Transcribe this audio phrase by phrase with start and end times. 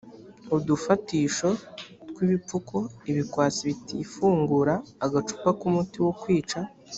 [0.55, 1.49] udufatisho
[2.09, 2.77] tw ibipfuko
[3.11, 4.73] ibikwasi bitifungura
[5.05, 6.59] agacupa k umuti wo kwica